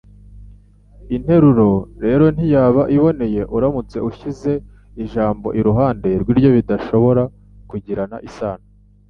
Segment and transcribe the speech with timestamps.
[1.15, 1.71] Interuro
[2.03, 4.51] rero ntiyaba iboneye uramutse ushyize
[5.03, 7.23] ijambo iruhande rw’iryo bidashobora
[7.69, 8.65] kugirana isano.